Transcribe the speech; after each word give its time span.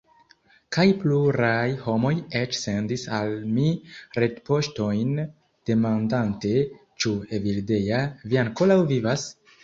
Kaj 0.75 0.83
pluraj 1.01 1.65
homoj 1.81 2.13
eĉ 2.39 2.55
sendis 2.59 3.03
al 3.17 3.35
mi 3.57 3.65
retpoŝtojn, 4.23 5.11
demandante: 5.71 6.53
ĉu, 7.05 7.13
Evildea, 7.39 8.01
vi 8.33 8.41
ankoraŭ 8.45 8.79
vivas? 8.93 9.27